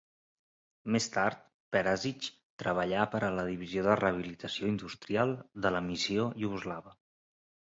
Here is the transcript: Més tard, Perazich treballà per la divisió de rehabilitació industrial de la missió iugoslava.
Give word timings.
Més 0.93 1.07
tard, 1.17 1.41
Perazich 1.75 2.29
treballà 2.63 3.03
per 3.17 3.21
la 3.41 3.45
divisió 3.51 3.83
de 3.89 3.99
rehabilitació 4.01 4.73
industrial 4.73 5.37
de 5.67 5.73
la 5.77 5.87
missió 5.91 6.27
iugoslava. 6.47 6.99